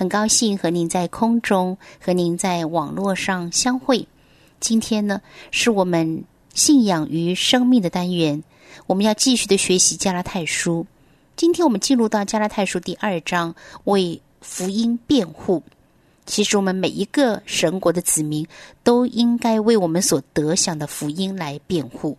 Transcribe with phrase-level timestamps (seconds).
[0.00, 4.08] 很高兴和您在空中和您在网络上相会。
[4.58, 8.42] 今天呢，是我们信仰与生命的单元，
[8.86, 10.86] 我们要继续的学习加拉太书。
[11.36, 13.54] 今天我们进入到加拉太书第二章，
[13.84, 15.62] 为福音辩护。
[16.24, 18.46] 其实我们每一个神国的子民
[18.82, 22.16] 都应该为我们所得享的福音来辩护。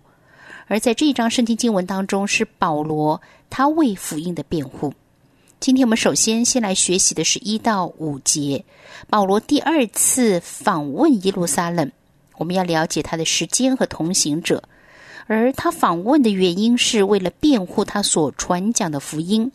[0.67, 4.93] 而在这一章圣经经文当中，是保罗他为福音的辩护。
[5.61, 8.65] 今天我们首先先来学习的是一到五节，
[9.11, 11.91] 保罗第二次访问耶路撒冷，
[12.39, 14.63] 我们要了解他的时间和同行者，
[15.27, 19.51] 而他访问的原因是为了辩护他所传讲的福音，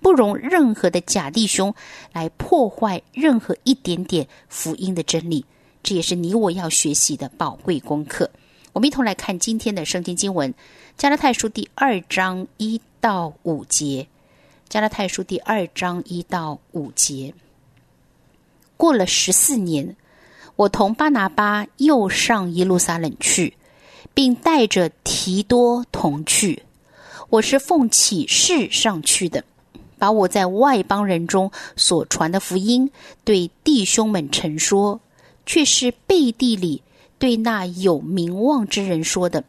[0.00, 1.74] 不容任何的假弟兄
[2.12, 5.44] 来破坏任何一点点福音的真理，
[5.82, 8.30] 这也是你我要学习的宝贵功课。
[8.74, 10.54] 我们一同来看今天的圣经经文，
[10.96, 14.06] 加拉太书第二章一到五节。
[14.68, 17.32] 加拉太书第二章一到五节，
[18.76, 19.96] 过了十四年，
[20.56, 23.56] 我同巴拿巴又上耶路撒冷去，
[24.12, 26.64] 并带着提多同去。
[27.30, 29.42] 我是奉启示上去的，
[29.98, 32.90] 把我在外邦人中所传的福音
[33.24, 35.00] 对弟兄们陈说，
[35.46, 36.82] 却是背地里
[37.18, 39.42] 对那有名望之人说的，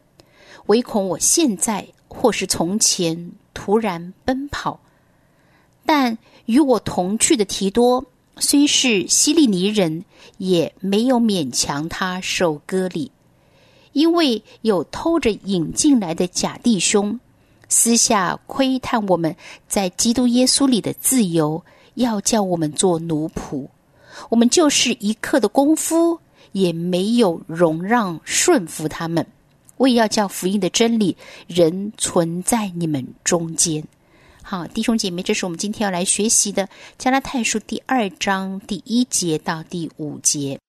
[0.67, 4.79] 唯恐我现在或是从前突然奔跑。
[5.91, 8.05] 但与我同去的提多，
[8.37, 10.05] 虽是希利尼人，
[10.37, 13.11] 也没有勉强他受割礼，
[13.93, 17.19] 因为有偷着引进来的假弟兄，
[17.69, 19.35] 私下窥探我们
[19.67, 21.63] 在基督耶稣里的自由，
[21.95, 23.67] 要叫我们做奴仆。
[24.29, 26.19] 我们就是一刻的功夫，
[26.51, 29.25] 也没有容让顺服他们，
[29.77, 31.17] 为要叫福音的真理
[31.47, 33.83] 仍存在你们中间。
[34.49, 36.63] 好，弟兄姐妹，这是我们今天要来学习的
[36.97, 40.59] 《加拉太书》第二章第一节到第五节。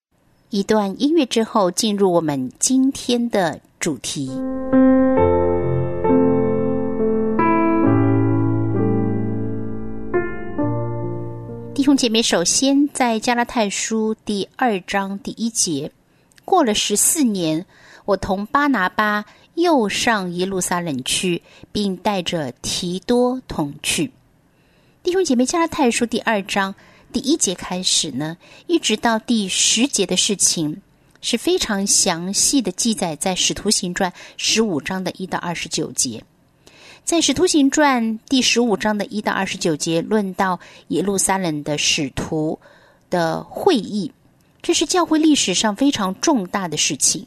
[0.51, 4.27] 一段音乐之后，进入我们今天的主题。
[11.73, 15.91] 弟兄姐妹，首先在《加拉太书》第二章第一节，
[16.45, 17.65] 过了十四年，
[18.05, 19.25] 我同巴拿巴。
[19.55, 24.13] 又上耶路撒冷去，并带着提多同去。
[25.03, 26.75] 弟兄姐妹，加拉太书第二章
[27.13, 30.83] 第一节开始呢，一直到第十节的事情
[31.21, 36.23] 是非常详细的记载在使徒行传十五章的一到二十九节。
[37.03, 42.59] 在使徒行传第十五章的一到二十九节，论到耶路撒冷的使徒
[43.09, 44.13] 的会议，
[44.63, 47.27] 这是教会历史上非常重大的事情。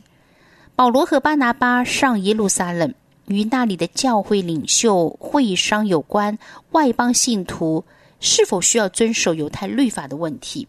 [0.75, 2.91] 保罗和巴拿巴上耶路撒冷，
[3.27, 6.35] 与那里的教会领袖会商有关
[6.71, 7.85] 外邦信徒
[8.19, 10.67] 是否需要遵守犹太律法的问题。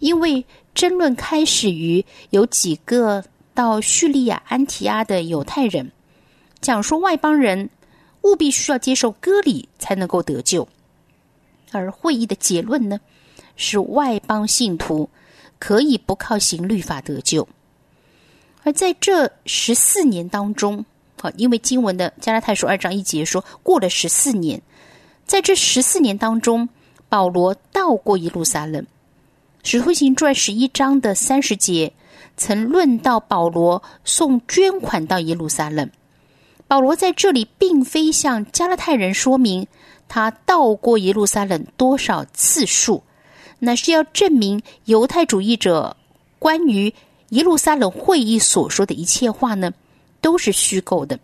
[0.00, 3.22] 因为争论开始于有几个
[3.54, 5.92] 到叙利亚安提阿的犹太人，
[6.60, 7.70] 讲说外邦人
[8.22, 10.66] 务必需要接受割礼才能够得救，
[11.70, 12.98] 而会议的结论呢，
[13.54, 15.08] 是外邦信徒
[15.60, 17.46] 可以不靠行律法得救。
[18.62, 20.84] 而在这十四年当中，
[21.22, 24.60] 啊，因为经文的加拉太书二章一节说过了十四年，
[25.24, 26.68] 在这十四年当中，
[27.08, 28.86] 保罗到过耶路撒冷。
[29.62, 31.92] 使徒行传十一章的三十节
[32.36, 35.90] 曾论到保罗送捐款到耶路撒冷。
[36.68, 39.66] 保罗在这里并非向加拉太人说明
[40.08, 43.02] 他到过耶路撒冷多少次数，
[43.58, 45.96] 乃是要证明犹太主义者
[46.38, 46.92] 关于。
[47.30, 49.72] 耶路撒冷会议所说的一切话呢，
[50.20, 51.18] 都是虚构的，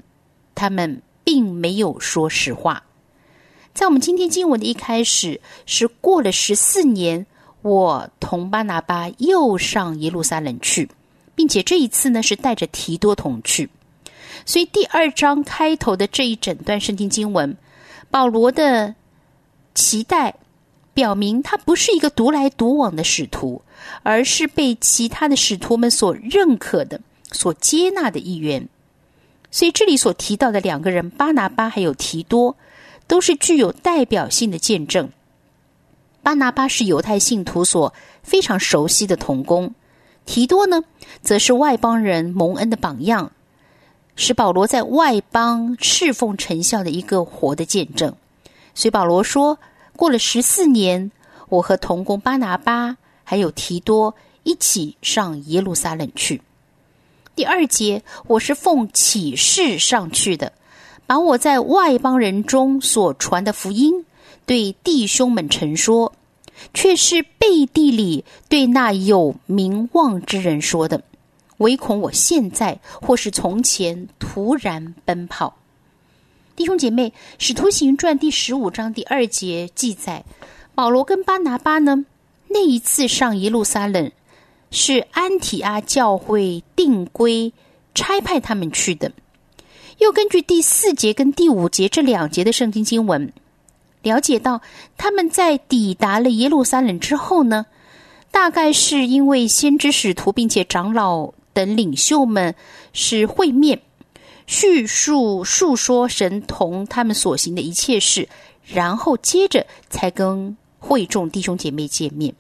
[0.55, 2.82] 他们并没有说实话。
[3.75, 7.26] 在我们今天经文的一开始，是过了十四年，
[7.62, 10.88] 我同巴拿巴又上耶路撒冷去，
[11.35, 13.69] 并且这一次呢是带着提多同去。
[14.44, 17.56] 所以第二章开头的这一整段圣经经文，
[18.11, 18.94] 保罗的
[19.75, 20.35] 期待。
[20.97, 23.61] 表明他不是一个独来独往的使徒，
[24.03, 28.67] 而是被其他的使徒们所认可的、所接纳的一员。
[29.51, 32.57] 所以这里所提到的两个人巴拿巴还有提多，
[33.07, 35.11] 都是具有代表性的见证。
[36.23, 39.75] 巴拿巴是犹太信徒所非常熟悉的童工，
[40.25, 40.83] 提多呢，
[41.21, 43.33] 则是外邦人蒙恩的榜样，
[44.17, 48.15] 是保罗在外邦侍奉成效的一个活的见证。
[48.75, 49.59] 所以保罗说
[49.97, 51.11] ：“过了十四年，
[51.49, 54.15] 我和童工巴拿巴还有提多
[54.45, 56.43] 一起上耶路撒冷去。”
[57.35, 60.53] 第二节，我是奉启示上去的，
[61.07, 64.05] 把我在外邦人中所传的福音
[64.47, 66.15] 对弟兄们陈说，
[66.73, 71.03] 却是背地里对那有名望之人说的，
[71.59, 75.57] 唯恐我现在或是从前突然奔跑。
[76.56, 80.25] 弟兄姐妹，《使徒行传》第十五章第二节记载，
[80.75, 82.06] 保罗跟巴拿巴呢，
[82.49, 84.11] 那一次上耶路撒冷。
[84.70, 87.53] 是安提阿教会定规
[87.94, 89.12] 差派他们去的。
[89.99, 93.32] 又根据第四节跟第五节这两节的圣经经文，
[94.02, 94.62] 了解到
[94.97, 97.67] 他们在抵达了耶路撒冷之后呢，
[98.31, 102.55] 大概是因为先知使徒并且长老等领袖们
[102.94, 103.82] 是会面，
[104.47, 108.29] 叙述述说神同他们所行的一切事，
[108.65, 112.35] 然后接着才跟会众弟兄姐妹见面。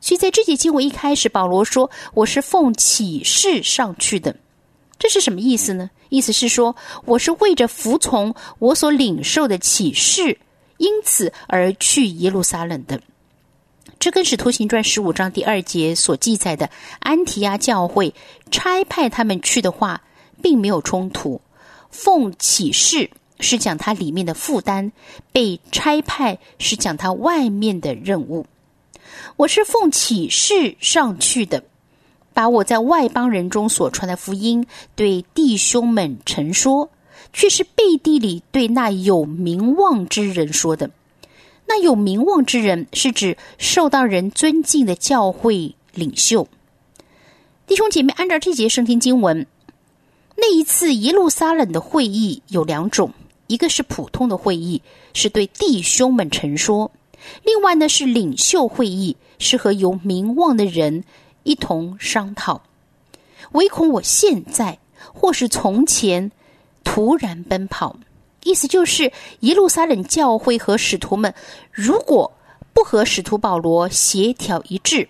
[0.00, 4.36] 所以在这节经文一开始，保罗说：“我是奉启示上去的。”
[4.98, 5.90] 这是什么意思呢？
[6.08, 10.38] 意思是说，我是为着服从我所领受的启示，
[10.76, 13.00] 因此而去耶路撒冷的。
[13.98, 16.70] 这跟《使徒行传》十五章第二节所记载的
[17.00, 18.14] 安提阿教会
[18.50, 20.02] 差派他们去的话，
[20.42, 21.40] 并没有冲突。
[21.90, 23.10] 奉启示
[23.40, 24.90] 是讲他里面的负担，
[25.32, 28.46] 被差派是讲他外面的任务。
[29.36, 31.62] 我是奉启示上去的，
[32.32, 34.66] 把我在外邦人中所传的福音
[34.96, 36.90] 对弟兄们陈说，
[37.32, 40.90] 却是背地里对那有名望之人说的。
[41.66, 46.46] 那有名望之人是指受到人尊敬的教会领袖。
[47.66, 49.46] 弟兄姐妹，按照这节圣经经文，
[50.36, 53.12] 那一次耶路撒冷的会议有两种，
[53.46, 54.82] 一个是普通的会议，
[55.12, 56.90] 是对弟兄们陈说。
[57.42, 61.04] 另外呢，是领袖会议，是和有名望的人
[61.44, 62.62] 一同商讨。
[63.52, 64.78] 唯恐我现在
[65.12, 66.30] 或是从前
[66.82, 67.96] 突然奔跑，
[68.42, 69.10] 意思就是
[69.40, 71.32] 耶路撒冷教会和使徒们
[71.70, 72.30] 如果
[72.72, 75.08] 不和使徒保罗协调一致，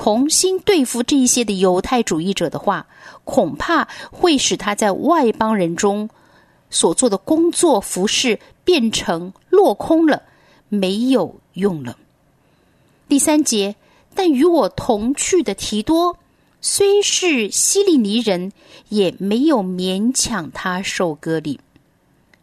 [0.00, 2.86] 同心对付这一些的犹太主义者的话，
[3.24, 6.08] 恐怕会使他在外邦人中
[6.70, 10.22] 所做的工作服饰变成落空了。
[10.68, 11.98] 没有用了。
[13.08, 13.74] 第三节，
[14.14, 16.16] 但与我同去的提多，
[16.60, 18.52] 虽是希利尼人，
[18.90, 21.58] 也没有勉强他受割礼。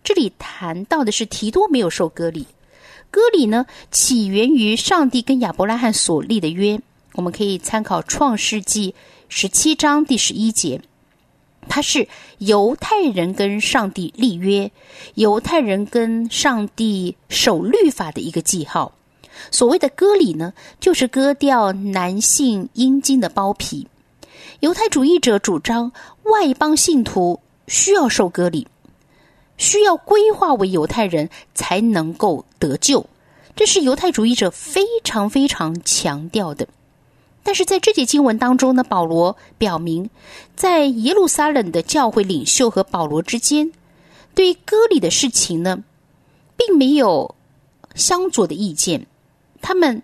[0.03, 2.45] 这里谈到的是提多没有受割礼。
[3.09, 6.81] 割礼呢，起源于上帝跟亚伯拉罕所立的约。
[7.15, 8.93] 我们可以参考创世纪
[9.29, 10.81] 十七章第十一节。
[11.67, 12.07] 它是
[12.37, 14.71] 犹太人跟上帝立约，
[15.15, 18.93] 犹太人跟上帝守律法的一个记号。
[19.49, 23.87] 所谓的割礼呢，就是割掉男性阴茎的包皮。
[24.59, 25.91] 犹太主义者主张
[26.23, 28.67] 外邦信徒需要受割礼，
[29.57, 33.05] 需要规划为犹太人才能够得救，
[33.55, 36.67] 这是犹太主义者非常非常强调的。
[37.47, 40.09] 但是在这节经文当中呢，保罗表明，
[40.55, 43.71] 在耶路撒冷的教会领袖和保罗之间，
[44.33, 45.83] 对割礼的事情呢，
[46.57, 47.35] 并没有
[47.93, 49.05] 相左的意见，
[49.61, 50.01] 他们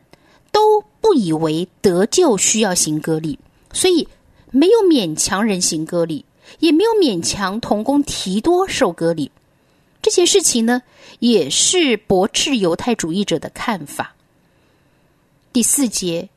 [0.51, 3.39] 都不以为得救需要行割礼，
[3.73, 4.07] 所以
[4.51, 6.23] 没有勉强人行割礼，
[6.59, 9.31] 也没有勉强同工提多受割礼。
[10.03, 10.83] 这些事情呢，
[11.17, 14.13] 也是驳斥犹太主义者的看法。
[15.51, 16.29] 第四节。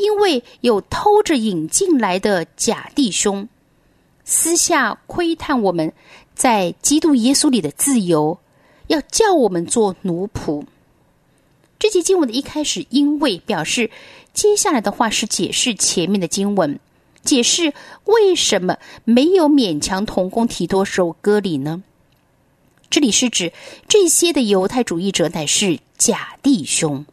[0.00, 3.48] 因为有偷着引进来的假弟兄，
[4.24, 5.92] 私下窥探我们
[6.34, 8.38] 在基督耶稣里的自由，
[8.86, 10.64] 要叫我们做奴仆。
[11.78, 13.90] 这节经文的一开始，因为表示
[14.32, 16.78] 接下来的话是解释前面的经文，
[17.22, 17.72] 解释
[18.04, 21.82] 为什么没有勉强同工提多受割礼呢？
[22.90, 23.52] 这里是指
[23.86, 27.06] 这些的犹太主义者乃是假弟兄。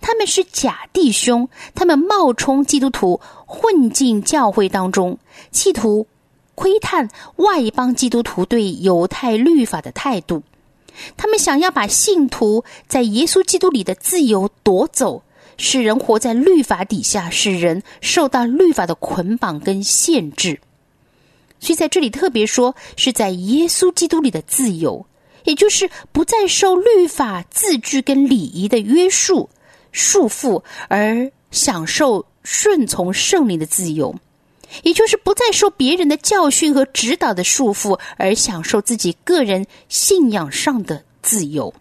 [0.00, 5.18] 他们是假弟兄，他们冒充基督徒混进教会当中，
[5.50, 6.06] 企图
[6.54, 10.42] 窥探外邦基督徒对犹太律法的态度。
[11.16, 15.22] 他们想要把信徒在耶稣基督里的自由夺走，
[15.56, 20.60] 使人活在律法底下，使人受到律法的捆绑跟限制。
[21.58, 25.04] 所以在这里特别说，是在耶稣基督里的自由，
[25.44, 29.48] 也就是不再受律法字句跟礼仪的约束。
[29.94, 34.12] 束缚而享受顺从圣灵的自由，
[34.82, 41.72] 也就是不再受别人的教训和指导的束缚，而享受自己个人信仰上的自由。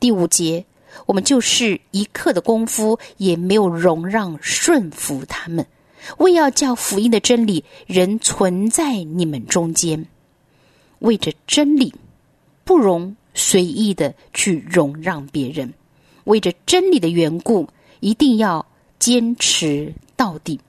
[0.00, 0.66] 第五节，
[1.06, 5.64] 我们就是一刻的功夫也没有容让顺服他们，
[6.18, 10.04] 为要叫福音的真理仍存在你们中间，
[10.98, 11.94] 为着真理，
[12.64, 15.72] 不容随意的去容让别人，
[16.24, 17.68] 为着真理的缘故，
[18.00, 18.66] 一定要
[18.98, 20.60] 坚持到底，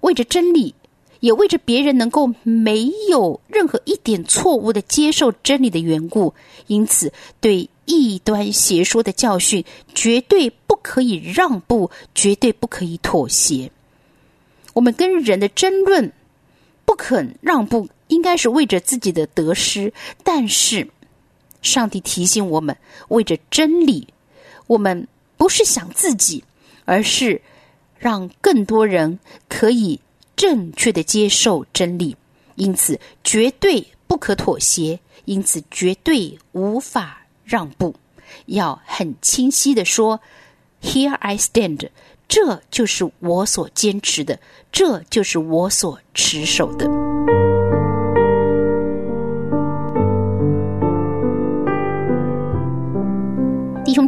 [0.00, 0.74] 为着真理，
[1.20, 6.34] 也为着别人能够没有任何一点错误的接受真理的缘故，
[6.66, 7.68] 因此对。
[7.84, 13.72] 异端邪说的教训，绝对不可以让步，绝对不可以妥协。
[14.72, 16.12] 我们跟人的争论
[16.84, 19.92] 不肯让步，应该是为着自己的得失。
[20.22, 20.88] 但是，
[21.60, 22.76] 上帝提醒我们，
[23.08, 24.06] 为着真理，
[24.72, 26.42] 我们不是想自己，
[26.86, 27.42] 而是
[27.98, 29.18] 让更多人
[29.50, 30.00] 可以
[30.34, 32.16] 正确的接受真理。
[32.54, 37.18] 因此，绝对不可妥协，因此绝对无法。
[37.44, 37.94] 让步，
[38.46, 40.18] 要很清晰的说
[40.80, 41.90] ：“Here I stand。”
[42.28, 44.38] 这就是我所坚持的，
[44.70, 47.01] 这就是我所持守的。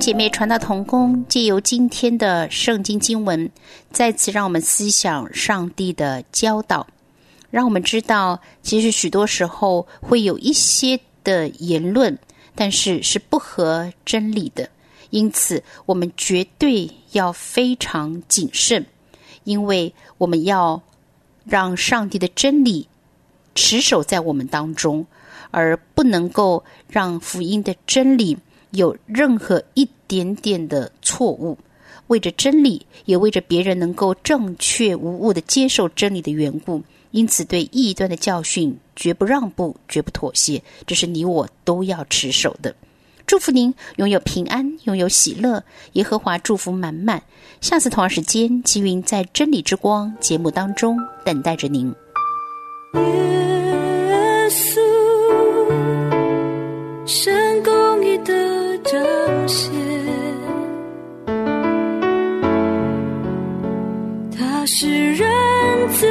[0.05, 3.51] 姐妹，传道同工，借由今天的圣经经文，
[3.91, 6.87] 再次让我们思想上帝的教导，
[7.51, 12.19] 让我们知道，其实许多时候会有一些的言论。
[12.55, 14.69] 但是是不合真理的，
[15.09, 18.85] 因此我们绝对要非常谨慎，
[19.45, 20.83] 因为我们要
[21.47, 22.87] 让上帝的真理
[23.55, 25.07] 持守在我们当中，
[25.51, 28.37] 而不能够让福音的真理
[28.75, 31.57] 有任何一点点的错误。
[32.09, 36.83] 为着真理，也为着别人能够正确无误的接受真理的缘故。
[37.13, 42.75] 因此，对异端的教训绝不让步，绝不妥协，这是你我都要持守的。
[43.27, 47.23] 祝福您拥有平安，拥有喜乐，耶和华祝福满满。
[47.61, 51.87] 下次同样时间，吉云在真理之光节目当中等待着您。
[52.97, 53.01] 耶
[54.51, 54.79] 稣，
[59.45, 59.71] 彰显，
[64.37, 65.29] 他是人
[65.91, 66.07] 子。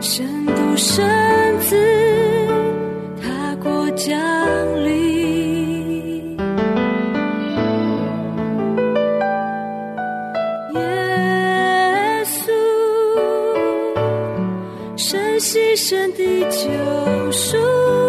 [0.00, 0.24] 圣
[1.58, 1.76] 子，
[3.20, 4.16] 他过降
[4.84, 6.36] 临，
[10.74, 10.80] 耶
[12.24, 12.52] 稣，
[14.96, 18.07] 神牺牲的救赎。